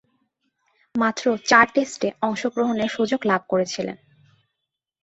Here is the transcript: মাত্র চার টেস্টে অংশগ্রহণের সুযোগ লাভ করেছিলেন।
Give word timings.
মাত্র 0.95 1.25
চার 1.45 1.67
টেস্টে 1.73 2.09
অংশগ্রহণের 2.21 2.89
সুযোগ 2.89 3.19
লাভ 3.25 3.41
করেছিলেন। 3.49 3.97